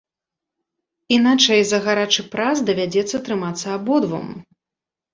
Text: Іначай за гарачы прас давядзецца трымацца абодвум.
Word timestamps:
Іначай 1.17 1.61
за 1.73 1.79
гарачы 1.85 2.21
прас 2.33 2.57
давядзецца 2.73 3.17
трымацца 3.31 3.67
абодвум. 3.79 4.27